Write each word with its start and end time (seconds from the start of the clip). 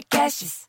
Podcasts. 0.00 0.66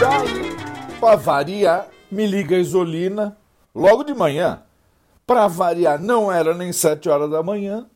Daí, 0.00 1.16
variar, 1.18 1.88
me 2.10 2.26
liga 2.26 2.56
a 2.56 2.58
Isolina 2.58 3.36
logo 3.74 4.04
de 4.04 4.14
manhã. 4.14 4.62
Pra 5.26 5.48
variar, 5.48 6.00
não 6.00 6.32
era 6.32 6.54
nem 6.54 6.72
7 6.72 7.10
horas 7.10 7.30
da 7.30 7.42
manhã. 7.42 7.86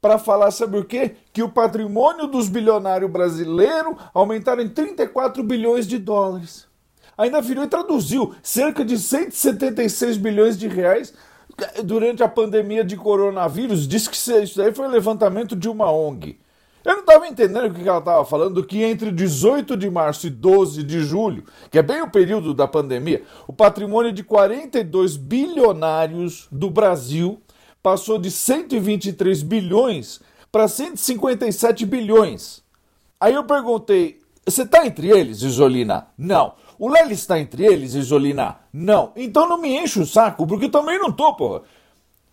Pra 0.00 0.18
falar, 0.18 0.50
sabe 0.50 0.78
o 0.78 0.84
quê? 0.84 1.14
Que 1.32 1.44
o 1.44 1.48
patrimônio 1.48 2.26
dos 2.26 2.48
bilionários 2.48 3.10
brasileiros 3.10 3.94
aumentaram 4.12 4.62
em 4.62 4.68
34 4.68 5.44
bilhões 5.44 5.86
de 5.86 5.98
dólares. 5.98 6.66
Ainda 7.16 7.40
virou 7.40 7.64
e 7.64 7.68
traduziu 7.68 8.34
cerca 8.42 8.84
de 8.84 8.98
176 8.98 10.16
bilhões 10.16 10.58
de 10.58 10.68
reais 10.68 11.14
durante 11.84 12.22
a 12.22 12.28
pandemia 12.28 12.84
de 12.84 12.96
coronavírus. 12.96 13.88
Diz 13.88 14.06
que 14.06 14.16
isso 14.16 14.60
aí 14.60 14.72
foi 14.74 14.88
levantamento 14.88 15.56
de 15.56 15.68
uma 15.68 15.90
ONG. 15.90 16.38
Eu 16.84 16.92
não 16.92 17.00
estava 17.00 17.26
entendendo 17.26 17.66
o 17.66 17.74
que 17.74 17.88
ela 17.88 17.98
estava 17.98 18.24
falando, 18.24 18.64
que 18.64 18.82
entre 18.84 19.10
18 19.10 19.76
de 19.76 19.90
março 19.90 20.28
e 20.28 20.30
12 20.30 20.84
de 20.84 21.00
julho, 21.00 21.42
que 21.68 21.78
é 21.80 21.82
bem 21.82 22.00
o 22.00 22.08
período 22.08 22.54
da 22.54 22.68
pandemia, 22.68 23.24
o 23.48 23.52
patrimônio 23.52 24.12
de 24.12 24.22
42 24.22 25.16
bilionários 25.16 26.46
do 26.52 26.70
Brasil 26.70 27.40
passou 27.82 28.18
de 28.18 28.30
123 28.30 29.42
bilhões 29.42 30.20
para 30.52 30.68
157 30.68 31.84
bilhões. 31.84 32.62
Aí 33.18 33.34
eu 33.34 33.42
perguntei, 33.42 34.20
você 34.46 34.62
está 34.62 34.86
entre 34.86 35.08
eles, 35.10 35.42
Isolina? 35.42 36.06
Não. 36.16 36.54
O 36.78 36.88
Lely 36.88 37.14
está 37.14 37.38
entre 37.38 37.64
eles, 37.64 37.94
Isolina? 37.94 38.56
Não. 38.72 39.12
Então 39.16 39.48
não 39.48 39.58
me 39.58 39.76
enche 39.76 40.00
o 40.00 40.06
saco, 40.06 40.46
porque 40.46 40.66
eu 40.66 40.70
também 40.70 40.98
não 40.98 41.10
tô, 41.10 41.34
porra. 41.34 41.62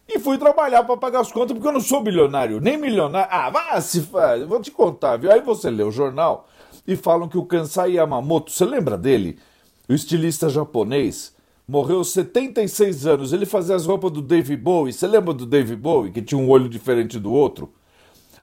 E 0.07 0.19
fui 0.19 0.37
trabalhar 0.37 0.83
para 0.83 0.97
pagar 0.97 1.21
as 1.21 1.31
contas, 1.31 1.53
porque 1.53 1.67
eu 1.67 1.71
não 1.71 1.79
sou 1.79 2.03
bilionário, 2.03 2.59
nem 2.59 2.77
milionário. 2.77 3.29
Ah, 3.31 3.49
vá 3.49 3.79
se 3.79 4.01
faz, 4.01 4.43
vou 4.43 4.61
te 4.61 4.69
contar, 4.69 5.17
viu? 5.17 5.31
Aí 5.31 5.41
você 5.41 5.69
lê 5.69 5.83
o 5.83 5.91
jornal 5.91 6.47
e 6.85 6.95
falam 6.95 7.27
que 7.29 7.37
o 7.37 7.45
Kansai 7.45 7.93
Yamamoto, 7.93 8.51
você 8.51 8.65
lembra 8.65 8.97
dele? 8.97 9.39
O 9.87 9.93
estilista 9.93 10.49
japonês, 10.49 11.33
morreu 11.67 11.97
aos 11.97 12.11
76 12.11 13.07
anos. 13.07 13.33
Ele 13.33 13.45
fazia 13.45 13.75
as 13.75 13.85
roupas 13.85 14.11
do 14.11 14.21
Dave 14.21 14.57
Bowie. 14.57 14.91
Você 14.91 15.07
lembra 15.07 15.33
do 15.33 15.45
Dave 15.45 15.75
Bowie, 15.75 16.11
que 16.11 16.21
tinha 16.21 16.39
um 16.39 16.49
olho 16.49 16.67
diferente 16.67 17.17
do 17.17 17.31
outro? 17.31 17.73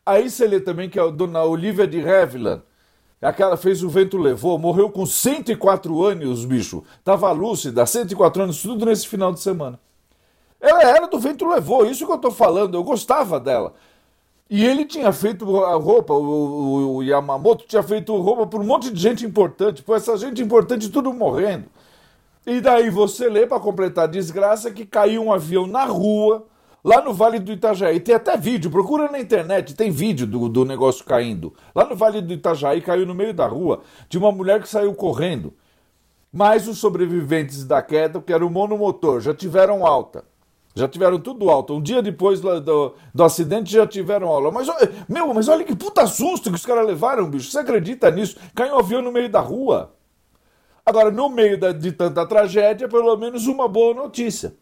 Aí 0.05 0.31
você 0.31 0.47
lê 0.47 0.61
também 0.61 0.89
que 0.89 0.99
a 0.99 1.07
dona 1.09 1.45
Olivia 1.45 1.87
de 1.87 2.01
Havilland, 2.01 2.63
aquela 3.27 3.57
fez 3.57 3.83
O 3.83 3.89
Vento 3.89 4.17
Levou, 4.17 4.59
morreu 4.59 4.91
com 4.91 5.05
104 5.05 6.03
anos, 6.05 6.45
bicho. 6.45 6.83
Tava 7.05 7.31
lúcida, 7.33 7.85
104 7.85 8.43
anos, 8.43 8.63
tudo 8.63 8.87
nesse 8.87 9.07
final 9.07 9.33
de 9.33 9.41
semana. 9.41 9.79
Ela 10.61 10.83
era 10.83 11.07
do 11.07 11.19
Vento 11.19 11.47
Levou, 11.47 11.87
isso 11.87 12.07
que 12.07 12.13
eu 12.13 12.19
tô 12.19 12.31
falando, 12.31 12.77
eu 12.77 12.83
gostava 12.83 13.41
dela. 13.41 13.75
E 14.49 14.65
ele 14.65 14.85
tinha 14.85 15.13
feito 15.13 15.65
a 15.65 15.77
roupa, 15.77 16.13
o, 16.13 16.97
o 16.97 17.03
Yamamoto 17.03 17.65
tinha 17.67 17.83
feito 17.83 18.17
roupa 18.17 18.47
por 18.47 18.61
um 18.61 18.65
monte 18.65 18.91
de 18.91 19.01
gente 19.01 19.25
importante, 19.25 19.83
pô, 19.83 19.95
essa 19.95 20.17
gente 20.17 20.43
importante 20.43 20.89
tudo 20.89 21.13
morrendo. 21.13 21.67
E 22.47 22.61
daí 22.61 22.91
você 22.91 23.29
lê, 23.29 23.47
para 23.47 23.61
completar 23.61 24.05
a 24.05 24.11
desgraça, 24.11 24.71
que 24.71 24.85
caiu 24.85 25.23
um 25.23 25.33
avião 25.33 25.67
na 25.67 25.85
rua, 25.85 26.47
lá 26.85 27.01
no 27.03 27.13
Vale 27.13 27.39
do 27.39 27.53
Itajaí. 27.53 28.01
Tem 28.01 28.15
até 28.15 28.37
vídeo, 28.37 28.71
procura 28.71 29.11
na 29.11 29.19
internet, 29.19 29.75
tem 29.75 29.91
vídeo 29.91 30.27
do, 30.27 30.49
do 30.49 30.65
negócio 30.65 31.05
caindo. 31.05 31.55
Lá 31.75 31.85
no 31.85 31.97
Vale 31.97 32.21
do 32.21 32.33
Itajaí 32.33 32.81
caiu 32.81 33.07
no 33.07 33.15
meio 33.15 33.35
da 33.35 33.47
rua, 33.47 33.83
de 34.09 34.19
uma 34.19 34.33
mulher 34.33 34.61
que 34.61 34.69
saiu 34.69 34.95
correndo. 34.95 35.53
Mas 36.33 36.69
os 36.69 36.79
sobreviventes 36.79 37.65
da 37.65 37.83
queda, 37.83 38.21
que 38.21 38.33
era 38.33 38.47
o 38.47 38.51
monomotor, 38.51 39.21
já 39.21 39.35
tiveram 39.35 39.85
alta. 39.85 40.25
Já 40.75 40.87
tiveram 40.87 41.19
tudo 41.19 41.51
alto. 41.51 41.75
Um 41.75 41.83
dia 41.83 42.01
depois 42.01 42.41
do, 42.41 42.95
do 43.13 43.25
acidente 43.25 43.73
já 43.73 43.87
tiveram 43.87 44.29
aula. 44.29 44.53
Mas, 44.53 44.69
meu, 45.09 45.35
mas 45.35 45.49
olha 45.49 45.65
que 45.65 45.75
puta 45.75 46.07
susto 46.07 46.49
que 46.49 46.57
os 46.57 46.65
caras 46.65 46.87
levaram, 46.87 47.29
bicho. 47.29 47.51
Você 47.51 47.59
acredita 47.59 48.11
nisso? 48.11 48.37
Caiu 48.55 48.77
um 48.77 48.79
avião 48.79 49.03
no 49.03 49.11
meio 49.11 49.29
da 49.29 49.41
rua. 49.41 49.93
Agora, 50.87 51.11
no 51.11 51.29
meio 51.29 51.59
da, 51.59 51.73
de 51.73 51.91
tanta 51.91 52.25
tragédia, 52.25 52.89
pelo 52.89 53.17
menos 53.17 53.49
uma 53.49 53.67
boa 53.67 53.93
notícia. 53.95 54.55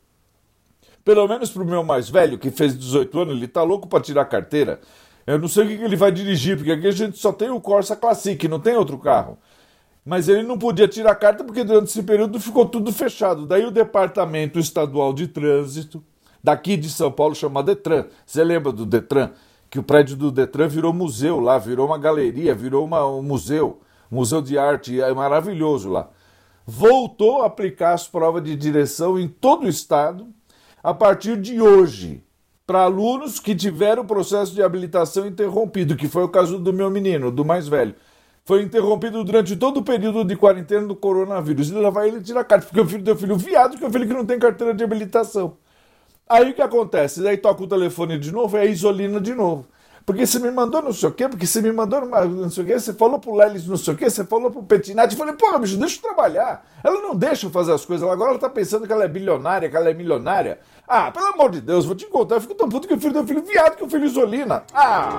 Pelo 1.09 1.27
menos 1.27 1.49
pro 1.49 1.65
meu 1.65 1.83
mais 1.83 2.11
velho, 2.11 2.37
que 2.37 2.51
fez 2.51 2.79
18 2.79 3.21
anos, 3.21 3.37
ele 3.39 3.49
tá 3.49 3.63
louco 3.63 3.89
para 3.89 3.99
tirar 3.99 4.27
carteira. 4.27 4.79
Eu 5.27 5.39
não 5.39 5.49
sei 5.49 5.65
o 5.65 5.67
que 5.67 5.83
ele 5.83 5.97
vai 5.97 6.13
dirigir, 6.13 6.55
porque 6.55 6.71
aqui 6.71 6.87
a 6.87 6.91
gente 6.91 7.17
só 7.17 7.33
tem 7.33 7.49
o 7.49 7.59
Corsa 7.63 7.97
Classic, 7.97 8.47
não 8.47 8.61
tem 8.61 8.77
outro 8.77 8.99
carro. 8.99 9.39
Mas 10.05 10.29
ele 10.29 10.43
não 10.43 10.59
podia 10.59 10.87
tirar 10.87 11.15
carta 11.15 11.43
porque 11.45 11.65
durante 11.65 11.89
esse 11.89 12.03
período 12.03 12.39
ficou 12.39 12.67
tudo 12.67 12.93
fechado. 12.93 13.47
Daí 13.47 13.65
o 13.65 13.71
Departamento 13.71 14.59
Estadual 14.59 15.15
de 15.15 15.27
Trânsito, 15.27 16.05
daqui 16.45 16.77
de 16.77 16.91
São 16.91 17.11
Paulo, 17.11 17.35
chama 17.35 17.63
Detran. 17.63 18.05
Você 18.27 18.45
lembra 18.45 18.71
do 18.71 18.85
Detran? 18.85 19.31
Que 19.71 19.79
o 19.79 19.83
prédio 19.83 20.15
do 20.15 20.31
Detran 20.31 20.69
virou 20.69 20.93
museu 20.93 21.41
lá, 21.41 21.57
virou 21.57 21.87
uma 21.87 21.97
galeria, 21.97 22.55
virou 22.55 22.85
uma, 22.85 23.07
um 23.07 23.23
museu, 23.23 23.81
museu 24.11 24.43
de 24.43 24.59
arte, 24.59 25.01
é 25.01 25.11
maravilhoso 25.15 25.89
lá. 25.89 26.11
Voltou 26.67 27.41
a 27.41 27.47
aplicar 27.47 27.95
as 27.95 28.07
provas 28.07 28.45
de 28.45 28.55
direção 28.55 29.19
em 29.19 29.27
todo 29.27 29.65
o 29.65 29.69
estado 29.71 30.37
a 30.88 30.94
partir 30.94 31.37
de 31.37 31.60
hoje, 31.60 32.22
para 32.66 32.82
alunos 32.82 33.38
que 33.38 33.54
tiveram 33.54 34.03
o 34.03 34.06
processo 34.06 34.54
de 34.54 34.62
habilitação 34.62 35.26
interrompido, 35.26 35.97
que 35.97 36.09
foi 36.09 36.22
o 36.22 36.28
caso 36.28 36.59
do 36.59 36.72
meu 36.72 36.91
menino, 36.91 37.31
do 37.31 37.44
mais 37.44 37.69
velho 37.69 37.94
foi 38.49 38.62
interrompido 38.62 39.22
durante 39.22 39.54
todo 39.56 39.81
o 39.81 39.82
período 39.82 40.25
de 40.25 40.34
quarentena 40.34 40.87
do 40.87 40.97
coronavírus. 40.97 41.69
E 41.69 41.75
lá 41.75 41.91
vai 41.91 42.09
ele 42.09 42.22
tirar 42.22 42.43
carta, 42.44 42.65
porque 42.65 42.81
o 42.81 42.87
filho 42.87 43.03
do 43.03 43.15
filho 43.15 43.37
viado, 43.37 43.76
que 43.76 43.84
é 43.84 43.87
o 43.87 43.91
filho 43.91 44.06
que 44.09 44.15
não 44.15 44.25
tem 44.25 44.38
carteira 44.38 44.72
de 44.72 44.82
habilitação. 44.82 45.59
Aí 46.26 46.50
o 46.50 46.54
que 46.54 46.62
acontece? 46.62 47.22
Daí 47.22 47.37
toca 47.37 47.62
o 47.62 47.66
telefone 47.66 48.19
de 48.19 48.32
novo, 48.32 48.56
é 48.56 48.62
a 48.62 48.65
Isolina 48.65 49.20
de 49.20 49.34
novo. 49.34 49.66
Porque 50.09 50.27
você 50.27 50.39
me 50.39 50.51
mandou 50.51 50.81
não 50.81 50.91
sei 50.91 51.07
o 51.07 51.13
quê, 51.13 51.29
porque 51.29 51.47
você 51.47 51.61
me 51.61 51.71
mandou 51.71 52.01
não 52.01 52.49
sei 52.49 52.65
o 52.65 52.67
quê, 52.67 52.81
você 52.81 52.95
falou 52.95 53.19
pro 53.19 53.35
Lelis 53.35 53.67
não 53.67 53.77
sei 53.77 53.93
o 53.93 53.97
quê, 53.99 54.09
você 54.09 54.25
falou 54.25 54.51
pro 54.51 54.63
Petinati. 54.63 55.13
Eu 55.13 55.19
falei, 55.19 55.35
porra, 55.35 55.59
bicho, 55.59 55.77
deixa 55.77 55.99
eu 55.99 56.01
trabalhar. 56.01 56.65
Ela 56.83 57.03
não 57.03 57.15
deixa 57.15 57.45
eu 57.45 57.51
fazer 57.51 57.75
as 57.75 57.85
coisas, 57.85 58.09
agora 58.09 58.31
ela 58.31 58.39
tá 58.39 58.49
pensando 58.49 58.87
que 58.87 58.93
ela 58.95 59.05
é 59.05 59.09
bilionária, 59.09 59.69
que 59.69 59.77
ela 59.77 59.91
é 59.91 59.93
milionária. 59.93 60.61
Ah, 60.89 61.11
pelo 61.11 61.27
amor 61.27 61.51
de 61.51 61.61
Deus, 61.61 61.85
vou 61.85 61.95
te 61.95 62.07
contar, 62.07 62.37
eu 62.37 62.41
fico 62.41 62.55
tão 62.55 62.71
puto 62.71 62.89
que 62.89 62.95
o 62.95 62.99
filho 62.99 63.13
do 63.13 63.27
filho 63.27 63.43
viado 63.43 63.77
que 63.77 63.85
o 63.85 63.91
filho 63.91 64.07
Isolina. 64.07 64.65
Ah! 64.73 65.19